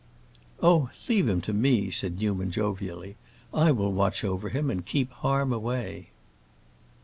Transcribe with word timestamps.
"Oh, 0.63 0.89
leave 1.07 1.29
him 1.29 1.41
to 1.41 1.53
me," 1.53 1.91
said 1.91 2.17
Newman, 2.17 2.49
jovially. 2.49 3.17
"I 3.53 3.69
will 3.71 3.93
watch 3.93 4.23
over 4.23 4.49
him 4.49 4.71
and 4.71 4.83
keep 4.83 5.11
harm 5.11 5.53
away." 5.53 6.09